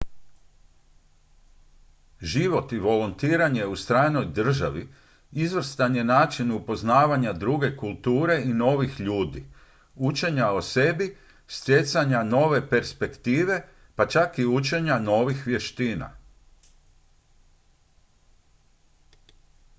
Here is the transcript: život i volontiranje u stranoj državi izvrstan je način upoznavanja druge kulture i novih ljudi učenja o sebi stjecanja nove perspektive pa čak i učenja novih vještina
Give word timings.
život 2.21 2.71
i 2.73 2.77
volontiranje 2.79 3.65
u 3.65 3.75
stranoj 3.75 4.25
državi 4.25 4.87
izvrstan 5.31 5.95
je 5.95 6.03
način 6.03 6.51
upoznavanja 6.51 7.33
druge 7.33 7.77
kulture 7.77 8.41
i 8.45 8.53
novih 8.53 8.99
ljudi 8.99 9.43
učenja 9.95 10.47
o 10.47 10.61
sebi 10.61 11.17
stjecanja 11.47 12.23
nove 12.23 12.69
perspektive 12.69 13.65
pa 13.95 14.05
čak 14.07 14.39
i 14.39 14.45
učenja 14.45 14.99
novih 14.99 15.43
vještina 15.47 16.09